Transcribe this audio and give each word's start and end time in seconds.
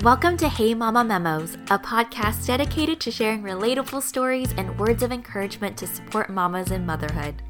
Welcome 0.00 0.36
to 0.38 0.48
Hey 0.48 0.74
Mama 0.74 1.04
Memos, 1.04 1.54
a 1.70 1.78
podcast 1.78 2.46
dedicated 2.46 2.98
to 3.00 3.12
sharing 3.12 3.42
relatable 3.42 4.02
stories 4.02 4.52
and 4.56 4.76
words 4.76 5.02
of 5.02 5.12
encouragement 5.12 5.76
to 5.76 5.86
support 5.86 6.28
mamas 6.28 6.72
in 6.72 6.84
motherhood. 6.84 7.40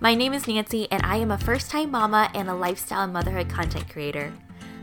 My 0.00 0.14
name 0.14 0.34
is 0.34 0.46
Nancy, 0.46 0.90
and 0.90 1.00
I 1.06 1.16
am 1.16 1.30
a 1.30 1.38
first 1.38 1.70
time 1.70 1.92
mama 1.92 2.28
and 2.34 2.50
a 2.50 2.54
lifestyle 2.54 3.04
and 3.04 3.14
motherhood 3.14 3.48
content 3.48 3.88
creator. 3.88 4.32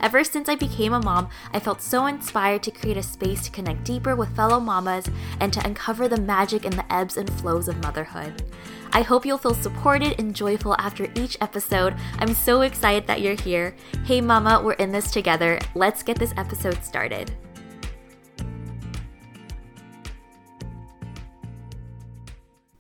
Ever 0.01 0.23
since 0.23 0.47
I 0.47 0.55
became 0.55 0.93
a 0.93 1.01
mom, 1.01 1.29
I 1.53 1.59
felt 1.59 1.81
so 1.81 2.05
inspired 2.05 2.63
to 2.63 2.71
create 2.71 2.97
a 2.97 3.03
space 3.03 3.43
to 3.43 3.51
connect 3.51 3.83
deeper 3.83 4.15
with 4.15 4.35
fellow 4.35 4.59
mamas 4.59 5.05
and 5.41 5.51
to 5.51 5.65
uncover 5.65 6.07
the 6.07 6.21
magic 6.21 6.63
in 6.63 6.71
the 6.71 6.93
ebbs 6.93 7.17
and 7.17 7.29
flows 7.29 7.67
of 7.67 7.81
motherhood. 7.83 8.43
I 8.91 9.01
hope 9.01 9.25
you'll 9.25 9.37
feel 9.37 9.53
supported 9.53 10.19
and 10.19 10.35
joyful 10.35 10.75
after 10.79 11.11
each 11.15 11.37
episode. 11.41 11.95
I'm 12.17 12.33
so 12.33 12.61
excited 12.61 13.07
that 13.07 13.21
you're 13.21 13.35
here. 13.35 13.75
Hey, 14.05 14.21
Mama, 14.21 14.61
we're 14.63 14.73
in 14.73 14.91
this 14.91 15.11
together. 15.11 15.59
Let's 15.75 16.01
get 16.01 16.17
this 16.17 16.33
episode 16.37 16.83
started. 16.83 17.31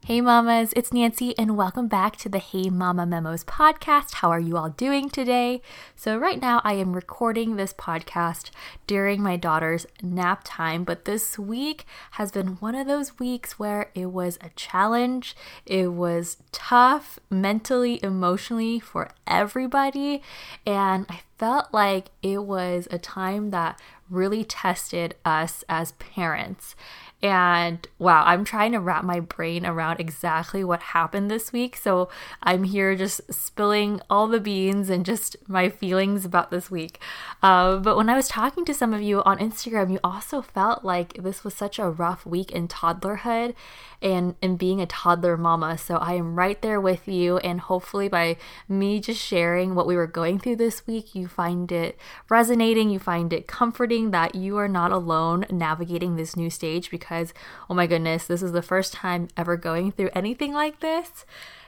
Hey 0.09 0.21
mamas, 0.21 0.73
it's 0.75 0.91
Nancy 0.91 1.37
and 1.37 1.55
welcome 1.55 1.87
back 1.87 2.15
to 2.15 2.29
the 2.29 2.39
Hey 2.39 2.71
Mama 2.71 3.05
Memos 3.05 3.43
podcast. 3.43 4.15
How 4.15 4.31
are 4.31 4.39
you 4.39 4.57
all 4.57 4.69
doing 4.69 5.07
today? 5.07 5.61
So, 5.95 6.17
right 6.17 6.41
now 6.41 6.61
I 6.63 6.73
am 6.73 6.95
recording 6.95 7.57
this 7.57 7.73
podcast 7.73 8.49
during 8.87 9.21
my 9.21 9.37
daughter's 9.37 9.85
nap 10.01 10.41
time, 10.43 10.83
but 10.83 11.05
this 11.05 11.37
week 11.37 11.85
has 12.13 12.31
been 12.31 12.55
one 12.55 12.73
of 12.73 12.87
those 12.87 13.19
weeks 13.19 13.59
where 13.59 13.91
it 13.93 14.07
was 14.07 14.39
a 14.41 14.49
challenge. 14.55 15.35
It 15.67 15.93
was 15.93 16.37
tough 16.51 17.19
mentally, 17.29 17.99
emotionally 18.01 18.79
for 18.79 19.11
everybody, 19.27 20.23
and 20.65 21.05
I 21.07 21.19
felt 21.37 21.71
like 21.71 22.09
it 22.23 22.45
was 22.45 22.87
a 22.89 22.97
time 22.97 23.51
that 23.51 23.79
really 24.09 24.43
tested 24.43 25.15
us 25.25 25.63
as 25.69 25.93
parents. 25.93 26.75
And 27.21 27.85
wow, 27.97 28.23
I'm 28.25 28.45
trying 28.45 28.71
to 28.71 28.79
wrap 28.79 29.03
my 29.03 29.19
brain 29.19 29.65
around 29.65 29.99
exactly 29.99 30.63
what 30.63 30.81
happened 30.81 31.29
this 31.29 31.51
week. 31.51 31.75
So 31.75 32.07
I'm 32.41 32.63
here 32.63 32.95
just 32.95 33.33
spilling 33.33 33.99
all 34.09 34.27
the 34.27 34.39
beans 34.39 34.89
and 34.89 35.05
just 35.05 35.35
my 35.47 35.67
feelings 35.67 36.23
about 36.23 36.49
this 36.49 36.71
week. 36.71 36.97
Uh, 37.43 37.77
but 37.77 37.97
when 37.97 38.09
I 38.09 38.15
was 38.15 38.29
talking 38.29 38.63
to 38.65 38.73
some 38.73 38.93
of 38.93 39.01
you 39.01 39.21
on 39.23 39.37
Instagram, 39.37 39.91
you 39.91 39.99
also 40.01 40.41
felt 40.41 40.85
like 40.85 41.21
this 41.21 41.43
was 41.43 41.53
such 41.53 41.77
a 41.77 41.89
rough 41.89 42.25
week 42.25 42.51
in 42.51 42.69
toddlerhood 42.69 43.53
and, 44.01 44.35
and 44.41 44.57
being 44.57 44.79
a 44.79 44.85
toddler 44.85 45.35
mama. 45.35 45.77
So 45.77 45.97
I 45.97 46.13
am 46.13 46.35
right 46.35 46.61
there 46.61 46.79
with 46.79 47.05
you. 47.05 47.39
And 47.39 47.59
hopefully, 47.59 48.07
by 48.07 48.37
me 48.69 49.01
just 49.01 49.21
sharing 49.21 49.75
what 49.75 49.87
we 49.87 49.97
were 49.97 50.07
going 50.07 50.39
through 50.39 50.55
this 50.55 50.87
week, 50.87 51.13
you 51.13 51.27
find 51.27 51.69
it 51.69 51.97
resonating, 52.29 52.89
you 52.89 52.99
find 52.99 53.33
it 53.33 53.45
comforting 53.45 53.98
that 54.11 54.35
you 54.35 54.57
are 54.57 54.67
not 54.67 54.91
alone 54.91 55.45
navigating 55.49 56.15
this 56.15 56.35
new 56.35 56.49
stage 56.49 56.89
because, 56.89 57.33
oh 57.69 57.73
my 57.73 57.87
goodness, 57.87 58.25
this 58.25 58.41
is 58.41 58.51
the 58.51 58.61
first 58.61 58.93
time 58.93 59.27
ever 59.37 59.57
going 59.57 59.91
through 59.91 60.09
anything 60.13 60.53
like 60.53 60.79
this. 60.79 61.25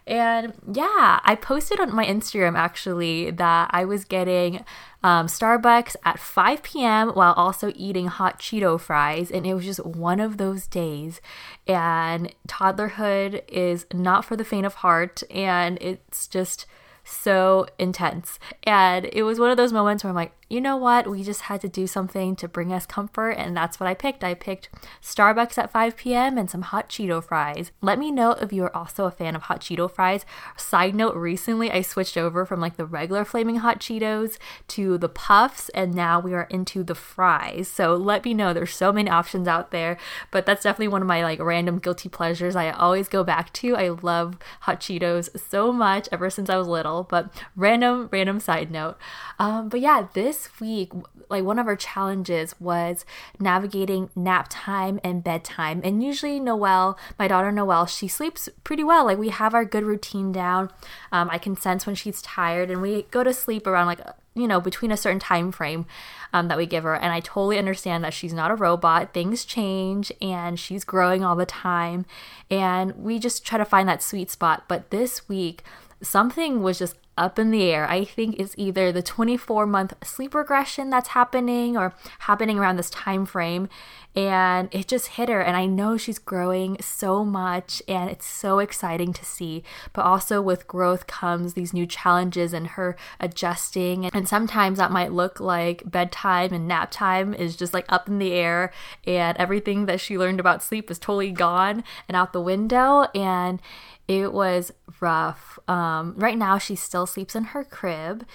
And 0.08 0.54
yeah, 0.72 1.20
I 1.24 1.38
posted 1.40 1.80
on 1.80 1.96
my 1.96 2.06
Instagram 2.06 2.58
actually 2.58 3.32
that 3.32 3.70
I 3.72 3.86
was 3.86 4.04
getting 4.04 4.66
um, 5.04 5.28
Starbucks 5.28 5.96
at 6.04 6.20
5 6.20 6.64
p.m. 6.64 7.10
while 7.10 7.34
also 7.34 7.72
eating 7.76 8.08
hot 8.08 8.40
Cheeto 8.40 8.80
fries. 8.80 9.30
And 9.30 9.46
it 9.46 9.54
was 9.54 9.66
just 9.66 9.86
one 9.86 10.20
of 10.20 10.38
those 10.38 10.68
days. 10.68 11.22
And 11.68 12.34
toddlerhood 12.48 13.44
is 13.48 13.86
not 13.94 14.26
for 14.26 14.36
the 14.36 14.46
faint 14.46 14.66
of 14.66 14.76
heart. 14.76 15.22
And 15.30 15.78
it's 15.82 16.28
just 16.28 16.66
so 17.04 17.68
intense. 17.78 18.40
And 18.64 19.08
it 19.14 19.24
was 19.24 19.40
one 19.40 19.52
of 19.52 19.58
those 19.58 19.74
moments 19.74 20.04
where 20.04 20.10
I'm 20.10 20.16
like, 20.16 20.34
you 20.52 20.60
know 20.60 20.76
what? 20.76 21.10
We 21.10 21.24
just 21.24 21.44
had 21.44 21.62
to 21.62 21.70
do 21.70 21.88
something 21.88 22.36
to 22.36 22.48
bring 22.48 22.74
us 22.74 22.86
comfort, 22.86 23.32
and 23.32 23.56
that's 23.56 23.80
what 23.80 23.88
I 23.88 23.94
picked. 23.94 24.22
I 24.22 24.34
picked 24.34 24.68
Starbucks 25.02 25.58
at 25.58 25.72
5 25.72 25.96
p.m. 25.96 26.38
and 26.38 26.50
some 26.50 26.64
hot 26.64 26.90
Cheeto 26.90 27.24
fries. 27.24 27.72
Let 27.82 27.98
me 27.98 28.12
know 28.12 28.32
if 28.32 28.52
you 28.52 28.64
are 28.66 28.76
also 28.76 29.06
a 29.06 29.12
fan 29.12 29.34
of 29.34 29.44
hot 29.44 29.62
Cheeto 29.62 29.90
fries. 29.90 30.26
Side 30.58 30.94
note, 30.94 31.16
recently 31.16 31.72
I 31.72 31.82
switched 31.82 32.18
over 32.18 32.46
from 32.46 32.60
like 32.60 32.76
the 32.76 32.86
regular 32.86 33.24
flaming 33.24 33.58
hot 33.58 33.80
Cheetos 33.80 34.38
to 34.70 34.98
the 34.98 35.08
puffs, 35.08 35.70
and 35.70 35.94
now 35.94 36.20
we 36.20 36.34
are 36.34 36.48
into 36.50 36.84
the 36.84 36.96
fries. 36.96 37.70
So 37.70 37.96
let 37.96 38.26
me 38.26 38.34
know. 38.34 38.52
There's 38.54 38.76
so 38.76 38.92
many 38.92 39.10
options 39.10 39.48
out 39.48 39.72
there, 39.72 39.98
but 40.32 40.46
that's 40.46 40.64
definitely 40.64 40.90
one 40.90 41.02
of 41.02 41.08
my 41.08 41.24
like 41.24 41.40
random 41.40 41.80
guilty 41.80 42.10
pleasures 42.10 42.58
I 42.58 42.72
always 42.72 43.08
go 43.08 43.24
back 43.24 43.54
to. 43.54 43.78
I 43.78 43.88
love 43.88 44.38
hot 44.62 44.82
Cheetos 44.82 45.30
so 45.40 45.72
much 45.72 46.10
ever 46.12 46.30
since 46.30 46.50
I 46.50 46.58
was 46.58 46.68
little, 46.68 47.04
but 47.04 47.32
random, 47.56 48.10
random 48.12 48.42
side 48.42 48.70
note. 48.70 48.98
Um, 49.40 49.70
but 49.70 49.80
yeah, 49.80 50.08
this 50.14 50.41
this 50.42 50.60
week, 50.60 50.92
like 51.30 51.44
one 51.44 51.60
of 51.60 51.68
our 51.68 51.76
challenges 51.76 52.56
was 52.60 53.06
navigating 53.40 54.10
nap 54.16 54.48
time 54.50 55.00
and 55.04 55.24
bedtime. 55.24 55.82
And 55.84 56.04
usually, 56.04 56.40
Noelle, 56.40 56.98
my 57.20 57.28
daughter 57.28 57.52
Noelle, 57.52 57.86
she 57.86 58.08
sleeps 58.08 58.50
pretty 58.64 58.84
well. 58.84 59.06
Like 59.06 59.18
we 59.18 59.30
have 59.30 59.54
our 59.54 59.66
good 59.66 59.84
routine 59.84 60.32
down. 60.32 60.70
Um, 61.12 61.30
I 61.30 61.38
can 61.38 61.56
sense 61.56 61.86
when 61.86 61.96
she's 61.96 62.22
tired, 62.22 62.72
and 62.72 62.82
we 62.82 63.04
go 63.12 63.24
to 63.24 63.34
sleep 63.34 63.68
around 63.68 63.88
like 63.88 64.02
you 64.34 64.48
know 64.48 64.62
between 64.62 64.92
a 64.92 64.98
certain 64.98 65.20
time 65.20 65.52
frame 65.52 65.86
um, 66.32 66.48
that 66.48 66.58
we 66.58 66.66
give 66.66 66.86
her 66.86 66.96
and 66.96 67.12
i 67.12 67.20
totally 67.20 67.58
understand 67.58 68.02
that 68.02 68.14
she's 68.14 68.32
not 68.32 68.50
a 68.50 68.56
robot 68.56 69.14
things 69.14 69.44
change 69.44 70.10
and 70.22 70.58
she's 70.58 70.86
growing 70.86 71.22
all 71.22 71.36
the 71.36 71.46
time 71.46 72.06
and 72.50 72.96
we 72.96 73.20
just 73.20 73.46
try 73.46 73.58
to 73.58 73.66
find 73.66 73.90
that 73.90 74.02
sweet 74.02 74.32
spot 74.32 74.64
but 74.70 74.90
this 74.90 75.28
week 75.28 75.64
something 76.02 76.64
was 76.64 76.80
just 76.80 76.96
up 77.18 77.38
in 77.38 77.52
the 77.52 77.64
air. 77.64 77.90
I 77.90 78.06
think 78.06 78.40
it's 78.40 78.56
either 78.58 78.92
the 78.92 79.02
24 79.02 79.66
month 79.68 79.94
sleep 80.04 80.34
regression 80.34 80.90
that's 80.90 81.10
happening 81.10 81.78
or 81.78 81.94
happening 82.20 82.58
around 82.58 82.78
this 82.78 82.90
time 82.90 83.26
frame 83.26 83.70
and 84.16 84.68
it 84.74 84.88
just 84.88 85.08
hit 85.08 85.30
her 85.30 85.40
and 85.40 85.56
I 85.56 85.66
know 85.66 85.96
she's 85.96 86.20
growing 86.20 86.78
so 86.82 87.24
much 87.24 87.82
and 87.88 88.10
it's 88.10 88.26
so 88.26 88.60
exciting 88.60 89.14
to 89.14 89.26
see. 89.26 89.64
But 89.94 90.06
also 90.06 90.42
with 90.42 90.68
growth 90.68 91.08
comes 91.08 91.54
these 91.54 91.74
new 91.74 91.86
challenges 91.86 92.54
and 92.54 92.68
her 92.68 92.96
adjusting 93.20 94.06
and 94.08 94.28
sometimes 94.28 94.78
that 94.78 94.92
might 94.92 95.14
look 95.14 95.40
like 95.40 95.90
bedtime 95.90 96.54
and 96.54 96.68
nap 96.68 96.92
time 96.92 97.34
is 97.34 97.56
just 97.56 97.74
like 97.74 97.86
up 97.90 98.08
in 98.08 98.20
the 98.20 98.34
air 98.34 98.72
and 99.06 99.38
everything 99.38 99.86
that 99.86 100.00
she 100.00 100.18
learned 100.18 100.40
about 100.40 100.64
sleep 100.64 100.90
is 100.90 101.00
totally 101.00 101.32
gone 101.32 101.84
and 102.08 102.16
out 102.16 102.34
the 102.34 102.42
window 102.42 103.08
and 103.16 103.62
it 104.08 104.34
was 104.34 104.74
rough. 105.00 105.58
Um, 105.70 106.16
right 106.18 106.38
now, 106.38 106.58
she's 106.58 106.82
still 106.82 107.01
sleeps 107.06 107.36
in 107.36 107.46
her 107.46 107.64
crib, 107.64 108.26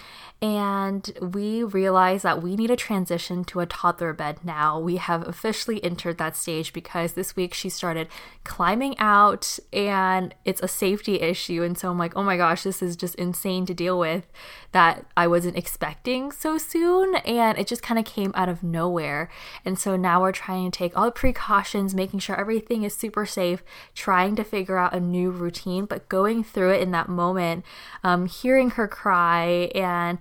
and 0.43 1.11
we 1.21 1.63
realize 1.63 2.23
that 2.23 2.43
we 2.43 2.57
need 2.57 2.71
a 2.71 2.77
transition 2.77 3.45
to 3.45 3.61
a 3.61 3.67
toddler 3.67 4.13
bed 4.13 4.39
now. 4.45 4.79
We 4.79 4.97
have 4.97 5.27
officially 5.27 5.83
entered 5.83 6.19
that 6.19 6.37
stage 6.37 6.73
because 6.73 7.13
this 7.13 7.37
week 7.37 7.55
she 7.55 7.69
started 7.69 8.09
climbing 8.45 8.99
out, 8.99 9.59
and 9.73 10.35
it's 10.45 10.63
a 10.63 10.69
safety 10.69 11.21
issue. 11.21 11.63
And 11.63 11.79
so 11.79 11.91
I'm 11.91 11.99
like, 11.99 12.17
oh 12.17 12.23
my 12.23 12.37
gosh, 12.37 12.63
this 12.63 12.83
is 12.83 12.97
just 12.97 13.15
insane 13.17 13.67
to 13.67 13.75
deal 13.75 13.99
with 13.99 14.27
that 14.73 15.07
I 15.17 15.27
wasn't 15.27 15.57
expecting 15.57 16.31
so 16.33 16.59
soon, 16.59 17.17
and 17.17 17.59
it 17.59 17.67
just 17.67 17.83
kind 17.83 17.99
of 17.99 18.05
came 18.05 18.33
out 18.35 18.49
of 18.49 18.63
nowhere. 18.63 19.31
And 19.65 19.79
so 19.79 19.97
now 19.97 20.21
we're 20.21 20.33
trying 20.33 20.71
to 20.71 20.79
take 20.79 20.97
all 20.97 21.07
the 21.07 21.13
precautions, 21.13 21.95
making 21.95 22.21
sure 22.21 22.39
everything 22.39 22.83
is 22.83 22.95
super 22.95 23.25
safe, 23.25 23.63
trying 23.95 24.37
to 24.37 24.45
figure 24.45 24.77
out 24.77 24.95
a 24.95 25.01
new 25.01 25.31
routine 25.31 25.87
but 25.87 26.09
going 26.09 26.45
through 26.45 26.73
it 26.73 26.83
in 26.83 26.91
that 26.91 27.09
moment, 27.09 27.65
um, 28.05 28.27
hearing 28.57 28.71
her 28.71 28.89
cry 28.89 29.71
and 29.75 30.19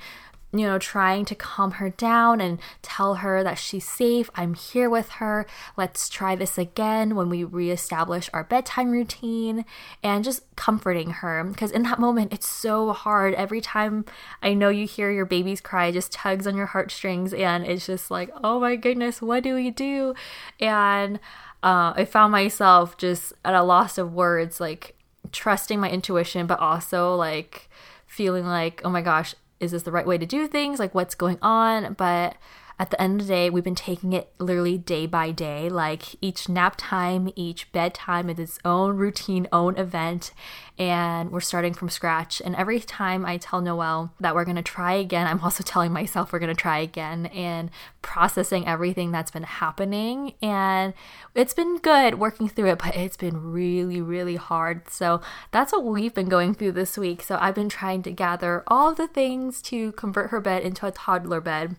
you 0.52 0.66
know, 0.66 0.80
trying 0.80 1.26
to 1.26 1.36
calm 1.36 1.72
her 1.72 1.90
down 1.90 2.40
and 2.40 2.60
tell 2.82 3.16
her 3.16 3.44
that 3.44 3.58
she's 3.58 3.86
safe. 3.86 4.30
I'm 4.36 4.54
here 4.54 4.90
with 4.90 5.10
her. 5.20 5.46
Let's 5.76 6.08
try 6.08 6.38
this 6.38 6.58
again 6.58 7.14
when 7.14 7.28
we 7.28 7.44
reestablish 7.44 8.30
our 8.32 8.46
bedtime 8.46 8.92
routine 8.92 9.66
and 10.02 10.24
just 10.24 10.44
comforting 10.56 11.10
her. 11.10 11.44
Because 11.44 11.72
in 11.72 11.84
that 11.84 12.00
moment, 12.00 12.32
it's 12.32 12.48
so 12.48 12.94
hard. 12.94 13.34
Every 13.34 13.60
time 13.60 14.06
I 14.42 14.54
know 14.54 14.70
you 14.70 14.88
hear 14.88 15.12
your 15.12 15.26
baby's 15.26 15.60
cry, 15.60 15.92
just 15.92 16.14
tugs 16.14 16.48
on 16.48 16.56
your 16.56 16.68
heartstrings, 16.68 17.34
and 17.34 17.66
it's 17.66 17.86
just 17.86 18.10
like, 18.10 18.30
oh 18.42 18.62
my 18.62 18.78
goodness, 18.78 19.22
what 19.22 19.44
do 19.44 19.56
we 19.56 19.72
do? 19.72 20.16
And 20.62 21.18
uh, 21.64 21.92
I 21.98 22.06
found 22.06 22.32
myself 22.32 22.96
just 22.96 23.34
at 23.44 23.56
a 23.56 23.64
loss 23.64 23.98
of 23.98 24.14
words, 24.14 24.62
like 24.62 24.96
trusting 25.34 25.82
my 25.82 25.90
intuition, 25.90 26.48
but 26.48 26.60
also 26.60 27.14
like 27.14 27.70
feeling 28.16 28.46
like, 28.46 28.82
oh 28.86 28.90
my 28.90 29.02
gosh, 29.02 29.36
is 29.60 29.72
this 29.72 29.84
the 29.84 29.92
right 29.92 30.08
way 30.08 30.18
to 30.18 30.26
do 30.26 30.48
things? 30.48 30.80
Like, 30.80 30.96
what's 30.96 31.16
going 31.16 31.38
on? 31.42 31.94
But 31.94 32.38
at 32.80 32.90
the 32.90 33.02
end 33.02 33.22
of 33.22 33.28
the 33.28 33.34
day, 33.34 33.50
we've 33.50 33.64
been 33.64 33.76
taking 33.76 34.14
it 34.14 34.34
literally 34.40 34.78
day 34.78 35.06
by 35.06 35.32
day. 35.32 35.70
Like 35.70 36.16
each 36.22 36.50
nap 36.50 36.76
time, 36.78 37.32
each 37.36 37.72
bedtime 37.72 38.30
is 38.30 38.40
its 38.40 38.60
own 38.66 38.98
routine, 38.98 39.48
own 39.52 39.78
event. 39.78 40.32
And 40.78 41.32
we're 41.32 41.42
starting 41.42 41.74
from 41.74 41.90
scratch. 41.90 42.42
And 42.44 42.56
every 42.56 42.80
time 42.80 43.26
I 43.26 43.38
tell 43.38 43.62
Noelle 43.62 44.14
that 44.20 44.36
we're 44.36 44.46
going 44.46 44.58
to 44.58 44.62
try 44.62 44.94
again, 44.94 45.28
I'm 45.28 45.40
also 45.42 45.64
telling 45.66 45.92
myself 45.92 46.32
we're 46.34 46.40
going 46.40 46.54
to 46.54 46.62
try 46.62 46.80
again 46.80 47.28
and 47.28 47.70
processing 48.02 48.68
everything 48.68 49.12
that's 49.12 49.32
been 49.32 49.44
happening. 49.44 50.34
And 50.42 50.94
it's 51.34 51.54
been 51.54 51.78
good 51.78 52.20
working 52.20 52.50
through 52.50 52.72
it, 52.72 52.80
but 52.80 52.96
it's 52.96 53.18
been 53.18 53.52
really, 53.52 54.02
really 54.02 54.36
hard. 54.36 54.90
So 54.90 55.22
that's 55.52 55.72
what 55.72 55.84
we've 55.84 56.14
been 56.14 56.30
going 56.30 56.54
through 56.54 56.74
this 56.74 56.98
week. 56.98 57.22
So 57.22 57.38
I've 57.40 57.56
been 57.56 57.70
trying 57.70 58.04
to 58.04 58.12
gather 58.12 58.64
all 58.68 58.94
the 58.94 59.08
things 59.08 59.62
to 59.64 59.94
convert 59.94 60.30
her 60.30 60.42
bed 60.42 60.64
into 60.64 60.86
a 60.86 60.92
toddler 60.92 61.42
bed. 61.42 61.78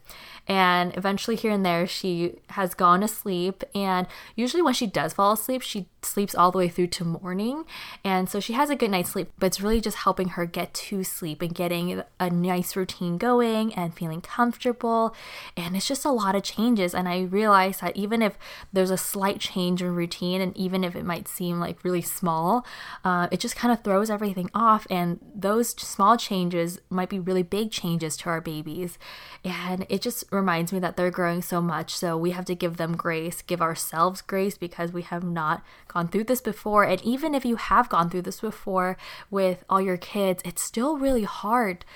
And 0.49 0.97
eventually, 0.97 1.37
here 1.37 1.51
and 1.51 1.67
there, 1.67 1.87
she 1.87 2.37
has 2.51 2.75
gone 2.75 3.01
to 3.01 3.09
sleep. 3.09 3.65
And 3.75 4.07
usually, 4.37 4.63
when 4.63 4.75
she 4.75 4.87
does 4.87 5.13
fall 5.13 5.33
asleep, 5.33 5.63
she 5.63 5.89
sleeps 6.07 6.35
all 6.35 6.51
the 6.51 6.59
way 6.59 6.69
through 6.69 6.89
to 6.89 7.05
morning. 7.05 7.65
And 8.05 8.29
so 8.29 8.41
she 8.41 8.53
has 8.53 8.71
a 8.71 8.77
good 8.77 8.91
night's 8.91 9.11
sleep, 9.11 9.33
but 9.39 9.47
it's 9.47 9.61
really 9.61 9.81
just 9.81 9.99
helping 9.99 10.29
her 10.31 10.47
get 10.47 10.73
to 10.75 11.05
sleep 11.05 11.43
and 11.43 11.55
getting 11.55 12.03
a 12.19 12.31
nice 12.31 12.77
routine 12.77 13.19
going 13.19 13.75
and 13.75 13.95
feeling 13.95 14.21
comfortable. 14.21 15.15
And 15.57 15.77
it's 15.77 15.89
just 15.89 16.05
a 16.05 16.11
lot 16.11 16.35
of 16.35 16.43
changes. 16.43 16.95
And 16.95 17.09
I 17.09 17.23
realize 17.23 17.81
that 17.81 17.97
even 17.97 18.23
if 18.23 18.39
there's 18.73 18.91
a 18.91 18.97
slight 18.97 19.41
change 19.41 19.83
in 19.83 19.95
routine, 19.95 20.41
and 20.41 20.57
even 20.57 20.85
if 20.85 20.95
it 20.97 21.05
might 21.05 21.29
seem 21.29 21.61
like 21.61 21.85
really 21.85 22.03
small, 22.03 22.67
uh, 23.05 23.29
it 23.31 23.41
just 23.41 23.57
kind 23.57 23.73
of 23.73 23.83
throws 23.83 24.11
everything 24.11 24.51
off. 24.55 24.87
And 24.91 25.19
those 25.35 25.71
small 25.71 26.17
changes 26.17 26.81
might 26.91 27.09
be 27.09 27.19
really 27.19 27.43
big 27.43 27.71
changes 27.71 28.17
to 28.19 28.31
our 28.31 28.41
babies. 28.41 28.99
And 29.45 29.87
it 29.89 30.03
just 30.03 30.25
reminds 30.31 30.73
me 30.73 30.79
that 30.81 30.97
they're 30.97 31.11
growing 31.11 31.43
so 31.43 31.61
much. 31.61 31.97
So 31.97 32.17
we 32.17 32.31
have 32.31 32.45
to 32.47 32.55
give 32.55 32.77
them 32.77 32.97
grace, 32.97 33.43
give 33.43 33.63
ourselves 33.63 34.23
grace 34.23 34.59
because 34.59 34.93
we 34.93 35.03
have 35.03 35.25
not 35.25 35.63
gone 35.97 36.09
through 36.09 36.25
this 36.25 36.43
before. 36.43 36.85
And 36.85 37.03
even 37.03 37.35
if 37.35 37.47
you 37.47 37.57
have 37.57 37.89
gone 37.89 38.11
through 38.11 38.23
this 38.23 38.41
before 38.41 38.99
with 39.31 39.65
all 39.71 39.81
your 39.81 39.97
kids, 39.97 40.43
it's 40.45 40.61
still 40.61 40.99
really 40.99 41.25
hard. 41.25 41.87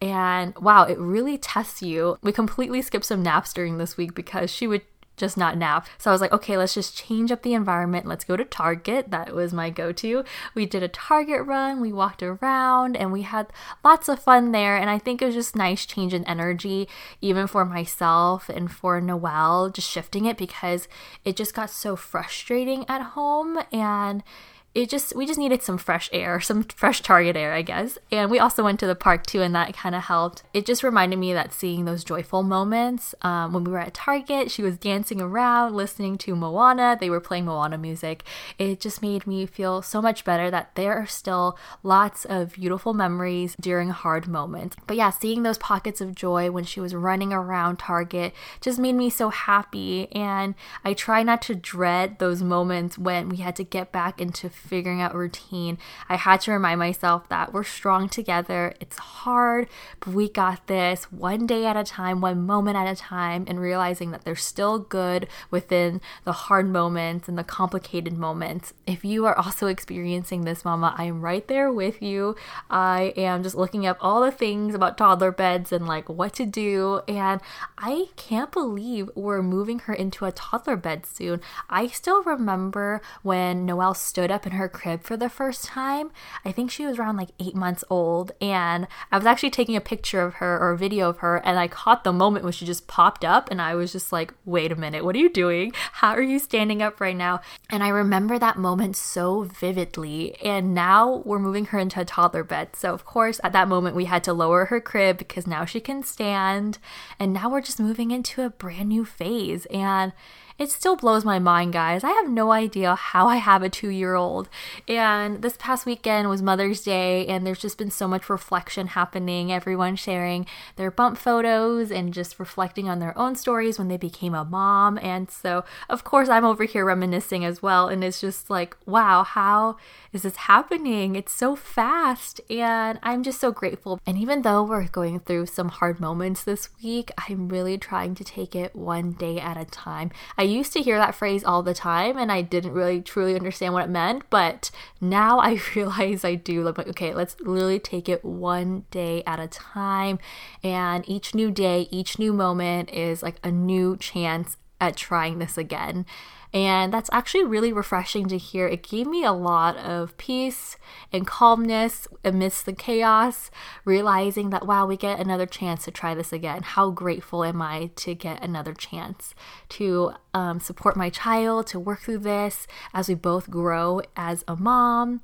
And 0.00 0.56
wow, 0.56 0.84
it 0.84 0.98
really 0.98 1.36
tests 1.36 1.82
you. 1.82 2.16
We 2.22 2.32
completely 2.32 2.80
skipped 2.80 3.04
some 3.04 3.22
naps 3.22 3.52
during 3.52 3.76
this 3.76 3.98
week 3.98 4.14
because 4.14 4.50
she 4.50 4.66
would 4.66 4.80
just 5.20 5.36
not 5.36 5.56
nap. 5.56 5.86
So 5.98 6.10
I 6.10 6.14
was 6.14 6.20
like, 6.20 6.32
okay, 6.32 6.56
let's 6.56 6.74
just 6.74 6.96
change 6.96 7.30
up 7.30 7.42
the 7.42 7.54
environment. 7.54 8.06
Let's 8.06 8.24
go 8.24 8.36
to 8.36 8.44
Target. 8.44 9.10
That 9.10 9.34
was 9.34 9.52
my 9.52 9.70
go 9.70 9.92
to. 9.92 10.24
We 10.54 10.66
did 10.66 10.82
a 10.82 10.88
Target 10.88 11.46
run, 11.46 11.80
we 11.80 11.92
walked 11.92 12.22
around, 12.22 12.96
and 12.96 13.12
we 13.12 13.22
had 13.22 13.52
lots 13.84 14.08
of 14.08 14.20
fun 14.20 14.52
there. 14.52 14.76
And 14.76 14.90
I 14.90 14.98
think 14.98 15.22
it 15.22 15.26
was 15.26 15.34
just 15.34 15.54
nice 15.54 15.86
change 15.86 16.14
in 16.14 16.24
energy, 16.24 16.88
even 17.20 17.46
for 17.46 17.64
myself 17.64 18.48
and 18.48 18.70
for 18.72 19.00
Noelle, 19.00 19.70
just 19.70 19.88
shifting 19.88 20.24
it 20.24 20.36
because 20.36 20.88
it 21.24 21.36
just 21.36 21.54
got 21.54 21.70
so 21.70 21.94
frustrating 21.94 22.84
at 22.88 23.02
home. 23.02 23.58
And 23.72 24.24
it 24.72 24.88
just 24.88 25.16
we 25.16 25.26
just 25.26 25.38
needed 25.38 25.62
some 25.62 25.78
fresh 25.78 26.08
air, 26.12 26.40
some 26.40 26.62
fresh 26.62 27.02
target 27.02 27.36
air, 27.36 27.52
I 27.52 27.62
guess. 27.62 27.98
And 28.12 28.30
we 28.30 28.38
also 28.38 28.62
went 28.62 28.78
to 28.80 28.86
the 28.86 28.94
park 28.94 29.26
too, 29.26 29.42
and 29.42 29.52
that 29.54 29.74
kind 29.74 29.96
of 29.96 30.02
helped. 30.02 30.44
It 30.54 30.64
just 30.64 30.84
reminded 30.84 31.18
me 31.18 31.32
that 31.32 31.52
seeing 31.52 31.84
those 31.84 32.04
joyful 32.04 32.44
moments 32.44 33.14
um, 33.22 33.52
when 33.52 33.64
we 33.64 33.72
were 33.72 33.80
at 33.80 33.94
Target, 33.94 34.50
she 34.50 34.62
was 34.62 34.78
dancing 34.78 35.20
around, 35.20 35.74
listening 35.74 36.16
to 36.18 36.36
Moana. 36.36 36.96
They 36.98 37.10
were 37.10 37.20
playing 37.20 37.46
Moana 37.46 37.78
music. 37.78 38.22
It 38.58 38.78
just 38.78 39.02
made 39.02 39.26
me 39.26 39.44
feel 39.44 39.82
so 39.82 40.00
much 40.00 40.24
better 40.24 40.50
that 40.52 40.76
there 40.76 40.94
are 40.94 41.06
still 41.06 41.58
lots 41.82 42.24
of 42.24 42.54
beautiful 42.54 42.94
memories 42.94 43.56
during 43.60 43.90
hard 43.90 44.28
moments. 44.28 44.76
But 44.86 44.96
yeah, 44.96 45.10
seeing 45.10 45.42
those 45.42 45.58
pockets 45.58 46.00
of 46.00 46.14
joy 46.14 46.52
when 46.52 46.64
she 46.64 46.78
was 46.78 46.94
running 46.94 47.32
around 47.32 47.80
Target 47.80 48.32
just 48.60 48.78
made 48.78 48.94
me 48.94 49.10
so 49.10 49.30
happy. 49.30 50.10
And 50.12 50.54
I 50.84 50.94
try 50.94 51.24
not 51.24 51.42
to 51.42 51.56
dread 51.56 52.20
those 52.20 52.40
moments 52.40 52.96
when 52.96 53.28
we 53.28 53.38
had 53.38 53.56
to 53.56 53.64
get 53.64 53.90
back 53.90 54.20
into 54.20 54.48
figuring 54.60 55.00
out 55.00 55.14
routine, 55.14 55.78
I 56.08 56.16
had 56.16 56.40
to 56.42 56.52
remind 56.52 56.78
myself 56.78 57.28
that 57.28 57.52
we're 57.52 57.64
strong 57.64 58.08
together. 58.08 58.74
It's 58.80 58.98
hard, 58.98 59.68
but 60.00 60.14
we 60.14 60.28
got 60.28 60.66
this 60.66 61.04
one 61.04 61.46
day 61.46 61.66
at 61.66 61.76
a 61.76 61.84
time, 61.84 62.20
one 62.20 62.46
moment 62.46 62.76
at 62.76 62.86
a 62.86 62.96
time, 62.96 63.44
and 63.48 63.60
realizing 63.60 64.10
that 64.10 64.24
there's 64.24 64.42
still 64.42 64.78
good 64.78 65.26
within 65.50 66.00
the 66.24 66.32
hard 66.32 66.68
moments 66.68 67.28
and 67.28 67.38
the 67.38 67.44
complicated 67.44 68.16
moments. 68.16 68.74
If 68.86 69.04
you 69.04 69.26
are 69.26 69.36
also 69.36 69.66
experiencing 69.66 70.42
this, 70.42 70.64
Mama, 70.64 70.94
I 70.96 71.04
am 71.04 71.20
right 71.20 71.46
there 71.48 71.72
with 71.72 72.02
you. 72.02 72.36
I 72.70 73.12
am 73.16 73.42
just 73.42 73.54
looking 73.54 73.86
up 73.86 73.96
all 74.00 74.20
the 74.20 74.30
things 74.30 74.74
about 74.74 74.98
toddler 74.98 75.32
beds 75.32 75.72
and 75.72 75.86
like 75.86 76.08
what 76.08 76.34
to 76.34 76.46
do. 76.46 77.00
And 77.08 77.40
I 77.78 78.08
can't 78.16 78.52
believe 78.52 79.10
we're 79.14 79.42
moving 79.42 79.80
her 79.80 79.94
into 79.94 80.24
a 80.24 80.32
toddler 80.32 80.76
bed 80.76 81.06
soon. 81.06 81.40
I 81.68 81.86
still 81.88 82.22
remember 82.22 83.00
when 83.22 83.66
Noelle 83.66 83.94
stood 83.94 84.30
up 84.30 84.46
in 84.50 84.56
her 84.56 84.68
crib 84.68 85.02
for 85.02 85.16
the 85.16 85.28
first 85.28 85.64
time. 85.64 86.10
I 86.44 86.52
think 86.52 86.70
she 86.70 86.86
was 86.86 86.98
around 86.98 87.16
like 87.16 87.30
eight 87.38 87.54
months 87.54 87.84
old, 87.88 88.32
and 88.40 88.86
I 89.10 89.16
was 89.16 89.26
actually 89.26 89.50
taking 89.50 89.76
a 89.76 89.80
picture 89.80 90.22
of 90.22 90.34
her 90.34 90.58
or 90.58 90.72
a 90.72 90.78
video 90.78 91.08
of 91.08 91.18
her, 91.18 91.36
and 91.36 91.58
I 91.58 91.68
caught 91.68 92.04
the 92.04 92.12
moment 92.12 92.44
when 92.44 92.52
she 92.52 92.64
just 92.64 92.86
popped 92.86 93.24
up, 93.24 93.50
and 93.50 93.62
I 93.62 93.74
was 93.74 93.92
just 93.92 94.12
like, 94.12 94.34
wait 94.44 94.72
a 94.72 94.76
minute, 94.76 95.04
what 95.04 95.14
are 95.14 95.18
you 95.18 95.30
doing? 95.30 95.72
How 95.92 96.10
are 96.10 96.22
you 96.22 96.38
standing 96.38 96.82
up 96.82 97.00
right 97.00 97.16
now? 97.16 97.40
And 97.70 97.82
I 97.82 97.88
remember 97.88 98.38
that 98.38 98.58
moment 98.58 98.96
so 98.96 99.42
vividly, 99.42 100.36
and 100.42 100.74
now 100.74 101.22
we're 101.24 101.38
moving 101.38 101.66
her 101.66 101.78
into 101.78 102.00
a 102.00 102.04
toddler 102.04 102.44
bed. 102.44 102.74
So, 102.74 102.92
of 102.92 103.04
course, 103.04 103.40
at 103.44 103.52
that 103.52 103.68
moment, 103.68 103.96
we 103.96 104.06
had 104.06 104.24
to 104.24 104.32
lower 104.32 104.66
her 104.66 104.80
crib 104.80 105.18
because 105.18 105.46
now 105.46 105.64
she 105.64 105.80
can 105.80 106.02
stand, 106.02 106.78
and 107.18 107.32
now 107.32 107.48
we're 107.48 107.60
just 107.60 107.80
moving 107.80 108.10
into 108.10 108.42
a 108.42 108.50
brand 108.50 108.88
new 108.88 109.04
phase. 109.04 109.66
And 109.66 110.12
it 110.60 110.70
still 110.70 110.94
blows 110.94 111.24
my 111.24 111.38
mind, 111.38 111.72
guys. 111.72 112.04
I 112.04 112.10
have 112.10 112.28
no 112.28 112.52
idea 112.52 112.94
how 112.94 113.26
I 113.26 113.36
have 113.36 113.62
a 113.62 113.70
two 113.70 113.88
year 113.88 114.14
old. 114.14 114.50
And 114.86 115.40
this 115.40 115.56
past 115.58 115.86
weekend 115.86 116.28
was 116.28 116.42
Mother's 116.42 116.82
Day, 116.82 117.26
and 117.26 117.46
there's 117.46 117.58
just 117.58 117.78
been 117.78 117.90
so 117.90 118.06
much 118.06 118.28
reflection 118.28 118.88
happening. 118.88 119.50
Everyone 119.50 119.96
sharing 119.96 120.44
their 120.76 120.90
bump 120.90 121.16
photos 121.16 121.90
and 121.90 122.12
just 122.12 122.38
reflecting 122.38 122.90
on 122.90 122.98
their 122.98 123.16
own 123.16 123.36
stories 123.36 123.78
when 123.78 123.88
they 123.88 123.96
became 123.96 124.34
a 124.34 124.44
mom. 124.44 124.98
And 124.98 125.30
so, 125.30 125.64
of 125.88 126.04
course, 126.04 126.28
I'm 126.28 126.44
over 126.44 126.64
here 126.64 126.84
reminiscing 126.84 127.42
as 127.42 127.62
well. 127.62 127.88
And 127.88 128.04
it's 128.04 128.20
just 128.20 128.50
like, 128.50 128.76
wow, 128.84 129.22
how 129.22 129.78
is 130.12 130.22
this 130.22 130.36
happening? 130.36 131.16
It's 131.16 131.32
so 131.32 131.56
fast. 131.56 132.38
And 132.50 132.98
I'm 133.02 133.22
just 133.22 133.40
so 133.40 133.50
grateful. 133.50 133.98
And 134.04 134.18
even 134.18 134.42
though 134.42 134.62
we're 134.62 134.88
going 134.88 135.20
through 135.20 135.46
some 135.46 135.70
hard 135.70 136.00
moments 136.00 136.44
this 136.44 136.68
week, 136.82 137.10
I'm 137.16 137.48
really 137.48 137.78
trying 137.78 138.14
to 138.16 138.24
take 138.24 138.54
it 138.54 138.76
one 138.76 139.12
day 139.12 139.40
at 139.40 139.56
a 139.56 139.64
time. 139.64 140.10
I 140.36 140.49
used 140.50 140.72
to 140.74 140.82
hear 140.82 140.98
that 140.98 141.14
phrase 141.14 141.44
all 141.44 141.62
the 141.62 141.74
time 141.74 142.16
and 142.16 142.30
I 142.30 142.42
didn't 142.42 142.72
really 142.72 143.00
truly 143.00 143.34
understand 143.34 143.74
what 143.74 143.84
it 143.84 143.90
meant, 143.90 144.24
but 144.30 144.70
now 145.00 145.38
I 145.38 145.60
realize 145.74 146.24
I 146.24 146.34
do. 146.34 146.62
Like, 146.62 146.78
okay, 146.78 147.14
let's 147.14 147.38
literally 147.40 147.78
take 147.78 148.08
it 148.08 148.24
one 148.24 148.84
day 148.90 149.22
at 149.26 149.40
a 149.40 149.48
time. 149.48 150.18
And 150.62 151.08
each 151.08 151.34
new 151.34 151.50
day, 151.50 151.88
each 151.90 152.18
new 152.18 152.32
moment 152.32 152.90
is 152.90 153.22
like 153.22 153.36
a 153.42 153.50
new 153.50 153.96
chance 153.96 154.56
at 154.80 154.96
trying 154.96 155.38
this 155.38 155.58
again. 155.58 156.06
And 156.52 156.92
that's 156.92 157.10
actually 157.12 157.44
really 157.44 157.72
refreshing 157.72 158.26
to 158.28 158.36
hear. 158.36 158.66
It 158.66 158.82
gave 158.82 159.06
me 159.06 159.24
a 159.24 159.32
lot 159.32 159.76
of 159.76 160.16
peace 160.16 160.76
and 161.12 161.26
calmness 161.26 162.08
amidst 162.24 162.66
the 162.66 162.72
chaos, 162.72 163.50
realizing 163.84 164.50
that, 164.50 164.66
wow, 164.66 164.84
we 164.86 164.96
get 164.96 165.20
another 165.20 165.46
chance 165.46 165.84
to 165.84 165.92
try 165.92 166.14
this 166.14 166.32
again. 166.32 166.62
How 166.62 166.90
grateful 166.90 167.44
am 167.44 167.62
I 167.62 167.90
to 167.96 168.14
get 168.14 168.42
another 168.42 168.74
chance 168.74 169.34
to 169.70 170.12
um, 170.34 170.58
support 170.58 170.96
my 170.96 171.08
child, 171.08 171.68
to 171.68 171.78
work 171.78 172.00
through 172.00 172.18
this 172.18 172.66
as 172.92 173.08
we 173.08 173.14
both 173.14 173.48
grow 173.48 174.02
as 174.16 174.44
a 174.48 174.56
mom, 174.56 175.20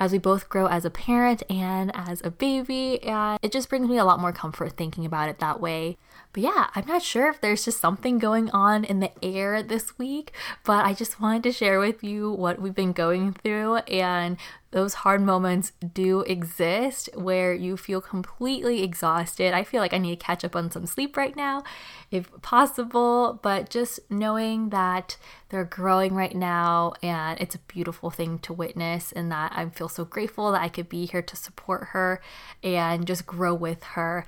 as 0.00 0.12
we 0.12 0.18
both 0.18 0.48
grow 0.48 0.66
as 0.66 0.84
a 0.84 0.90
parent 0.90 1.42
and 1.50 1.90
as 1.94 2.20
a 2.24 2.30
baby. 2.30 3.02
And 3.02 3.38
it 3.42 3.50
just 3.50 3.68
brings 3.68 3.88
me 3.88 3.98
a 3.98 4.04
lot 4.04 4.20
more 4.20 4.32
comfort 4.32 4.76
thinking 4.76 5.04
about 5.04 5.28
it 5.28 5.40
that 5.40 5.60
way. 5.60 5.96
But 6.38 6.44
yeah, 6.44 6.68
I'm 6.76 6.86
not 6.86 7.02
sure 7.02 7.28
if 7.28 7.40
there's 7.40 7.64
just 7.64 7.80
something 7.80 8.20
going 8.20 8.48
on 8.50 8.84
in 8.84 9.00
the 9.00 9.10
air 9.24 9.60
this 9.60 9.98
week, 9.98 10.30
but 10.64 10.84
I 10.84 10.94
just 10.94 11.20
wanted 11.20 11.42
to 11.42 11.50
share 11.50 11.80
with 11.80 12.04
you 12.04 12.30
what 12.30 12.60
we've 12.60 12.76
been 12.76 12.92
going 12.92 13.32
through 13.32 13.78
and 13.88 14.36
those 14.70 14.94
hard 14.94 15.20
moments 15.20 15.72
do 15.94 16.20
exist 16.20 17.08
where 17.14 17.52
you 17.52 17.76
feel 17.76 18.00
completely 18.00 18.84
exhausted. 18.84 19.52
I 19.52 19.64
feel 19.64 19.80
like 19.80 19.92
I 19.92 19.98
need 19.98 20.20
to 20.20 20.24
catch 20.24 20.44
up 20.44 20.54
on 20.54 20.70
some 20.70 20.86
sleep 20.86 21.16
right 21.16 21.34
now, 21.34 21.64
if 22.12 22.30
possible, 22.40 23.40
but 23.42 23.68
just 23.68 23.98
knowing 24.08 24.68
that 24.68 25.16
they're 25.48 25.64
growing 25.64 26.14
right 26.14 26.36
now 26.36 26.92
and 27.02 27.40
it's 27.40 27.56
a 27.56 27.60
beautiful 27.66 28.10
thing 28.10 28.38
to 28.40 28.52
witness, 28.52 29.10
and 29.10 29.32
that 29.32 29.54
I 29.56 29.68
feel 29.70 29.88
so 29.88 30.04
grateful 30.04 30.52
that 30.52 30.62
I 30.62 30.68
could 30.68 30.88
be 30.88 31.06
here 31.06 31.22
to 31.22 31.34
support 31.34 31.88
her 31.88 32.20
and 32.62 33.08
just 33.08 33.26
grow 33.26 33.54
with 33.54 33.82
her. 33.82 34.24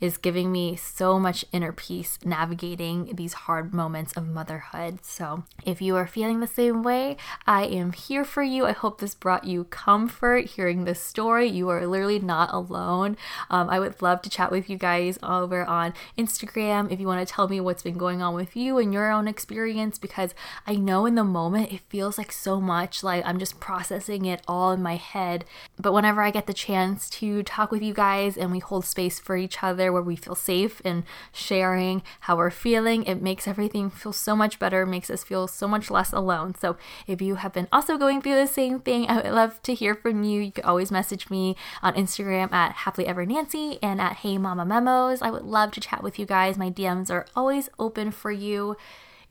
Is 0.00 0.16
giving 0.16 0.52
me 0.52 0.76
so 0.76 1.18
much 1.18 1.44
inner 1.52 1.72
peace 1.72 2.18
navigating 2.24 3.14
these 3.14 3.32
hard 3.32 3.72
moments 3.72 4.12
of 4.14 4.26
motherhood. 4.26 5.04
So, 5.04 5.44
if 5.64 5.80
you 5.80 5.96
are 5.96 6.06
feeling 6.06 6.40
the 6.40 6.46
same 6.46 6.82
way, 6.82 7.16
I 7.46 7.64
am 7.64 7.92
here 7.92 8.24
for 8.24 8.42
you. 8.42 8.66
I 8.66 8.72
hope 8.72 9.00
this 9.00 9.14
brought 9.14 9.44
you 9.44 9.64
comfort 9.64 10.46
hearing 10.46 10.84
this 10.84 11.00
story. 11.00 11.48
You 11.48 11.68
are 11.68 11.86
literally 11.86 12.18
not 12.18 12.52
alone. 12.52 13.16
Um, 13.50 13.70
I 13.70 13.78
would 13.80 14.02
love 14.02 14.22
to 14.22 14.30
chat 14.30 14.50
with 14.50 14.68
you 14.68 14.76
guys 14.76 15.18
over 15.22 15.64
on 15.64 15.94
Instagram 16.18 16.90
if 16.90 17.00
you 17.00 17.06
want 17.06 17.26
to 17.26 17.32
tell 17.32 17.48
me 17.48 17.60
what's 17.60 17.82
been 17.82 17.98
going 17.98 18.22
on 18.22 18.34
with 18.34 18.56
you 18.56 18.78
and 18.78 18.92
your 18.92 19.10
own 19.10 19.28
experience 19.28 19.98
because 19.98 20.34
I 20.66 20.76
know 20.76 21.06
in 21.06 21.14
the 21.14 21.24
moment 21.24 21.72
it 21.72 21.80
feels 21.88 22.18
like 22.18 22.32
so 22.32 22.60
much 22.60 23.02
like 23.02 23.24
I'm 23.24 23.38
just 23.38 23.60
processing 23.60 24.26
it 24.26 24.42
all 24.46 24.72
in 24.72 24.82
my 24.82 24.96
head. 24.96 25.44
But 25.80 25.92
whenever 25.92 26.22
I 26.22 26.30
get 26.30 26.46
the 26.46 26.54
chance 26.54 27.08
to 27.10 27.42
talk 27.42 27.70
with 27.70 27.82
you 27.82 27.94
guys 27.94 28.36
and 28.36 28.50
we 28.50 28.58
hold 28.58 28.84
space 28.84 29.18
for 29.18 29.36
each 29.36 29.62
other 29.62 29.83
where 29.92 30.02
we 30.02 30.16
feel 30.16 30.34
safe 30.34 30.80
and 30.84 31.04
sharing 31.32 32.02
how 32.20 32.36
we're 32.36 32.50
feeling, 32.50 33.04
it 33.04 33.22
makes 33.22 33.46
everything 33.46 33.90
feel 33.90 34.12
so 34.12 34.34
much 34.36 34.58
better, 34.58 34.84
makes 34.86 35.10
us 35.10 35.24
feel 35.24 35.46
so 35.46 35.66
much 35.68 35.90
less 35.90 36.12
alone. 36.12 36.54
So 36.54 36.76
if 37.06 37.20
you 37.20 37.36
have 37.36 37.52
been 37.52 37.68
also 37.72 37.96
going 37.98 38.22
through 38.22 38.36
the 38.36 38.46
same 38.46 38.80
thing, 38.80 39.06
I 39.08 39.16
would 39.16 39.32
love 39.32 39.62
to 39.62 39.74
hear 39.74 39.94
from 39.94 40.22
you. 40.22 40.40
You 40.40 40.52
can 40.52 40.64
always 40.64 40.90
message 40.90 41.30
me 41.30 41.56
on 41.82 41.94
Instagram 41.94 42.52
at 42.52 42.72
happily 42.72 43.06
ever 43.06 43.26
Nancy 43.26 43.78
and 43.82 44.00
at 44.00 44.16
Hey 44.16 44.38
Mama 44.38 44.64
Memos. 44.64 45.22
I 45.22 45.30
would 45.30 45.44
love 45.44 45.72
to 45.72 45.80
chat 45.80 46.02
with 46.02 46.18
you 46.18 46.26
guys. 46.26 46.58
My 46.58 46.70
DMs 46.70 47.10
are 47.10 47.26
always 47.34 47.68
open 47.78 48.10
for 48.10 48.30
you. 48.30 48.76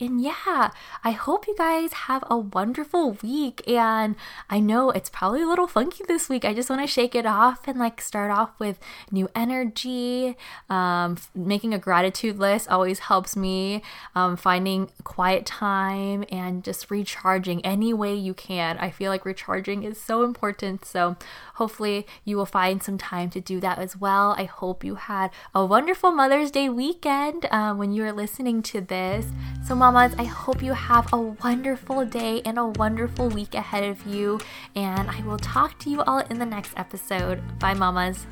And 0.03 0.21
yeah, 0.21 0.71
I 1.03 1.11
hope 1.11 1.47
you 1.47 1.55
guys 1.57 1.93
have 1.93 2.25
a 2.29 2.37
wonderful 2.37 3.11
week. 3.23 3.65
And 3.67 4.15
I 4.49 4.59
know 4.59 4.89
it's 4.91 5.09
probably 5.09 5.41
a 5.41 5.47
little 5.47 5.67
funky 5.67 6.03
this 6.05 6.27
week. 6.27 6.43
I 6.43 6.53
just 6.53 6.69
want 6.69 6.81
to 6.81 6.87
shake 6.87 7.15
it 7.15 7.25
off 7.25 7.67
and 7.67 7.79
like 7.79 8.01
start 8.01 8.29
off 8.29 8.51
with 8.59 8.79
new 9.11 9.29
energy. 9.33 10.35
Um, 10.69 11.17
making 11.33 11.73
a 11.73 11.79
gratitude 11.79 12.37
list 12.37 12.69
always 12.69 12.99
helps 12.99 13.37
me. 13.37 13.81
Um, 14.13 14.35
finding 14.35 14.89
quiet 15.05 15.45
time 15.45 16.25
and 16.29 16.63
just 16.63 16.91
recharging 16.91 17.65
any 17.65 17.93
way 17.93 18.13
you 18.13 18.33
can. 18.33 18.77
I 18.79 18.89
feel 18.89 19.09
like 19.09 19.25
recharging 19.25 19.83
is 19.83 20.01
so 20.01 20.23
important. 20.23 20.83
So 20.83 21.15
hopefully 21.55 22.05
you 22.25 22.35
will 22.35 22.45
find 22.45 22.83
some 22.83 22.97
time 22.97 23.29
to 23.29 23.39
do 23.39 23.61
that 23.61 23.79
as 23.79 23.95
well. 23.95 24.35
I 24.37 24.43
hope 24.43 24.83
you 24.83 24.95
had 24.95 25.31
a 25.55 25.65
wonderful 25.65 26.11
Mother's 26.11 26.51
Day 26.51 26.67
weekend 26.67 27.45
uh, 27.51 27.73
when 27.73 27.93
you 27.93 28.03
are 28.03 28.11
listening 28.11 28.61
to 28.63 28.81
this. 28.81 29.27
So, 29.65 29.75
mamas, 29.93 30.15
I 30.17 30.23
hope 30.23 30.63
you 30.63 30.73
have 30.73 31.13
a 31.13 31.19
wonderful 31.21 32.03
day 32.03 32.41
and 32.45 32.57
a 32.57 32.65
wonderful 32.65 33.29
week 33.29 33.53
ahead 33.53 33.83
of 33.83 34.07
you. 34.07 34.39
And 34.75 35.07
I 35.07 35.21
will 35.21 35.37
talk 35.37 35.77
to 35.79 35.89
you 35.91 36.01
all 36.01 36.17
in 36.31 36.39
the 36.39 36.47
next 36.47 36.73
episode. 36.75 37.59
Bye, 37.59 37.75
mamas. 37.75 38.25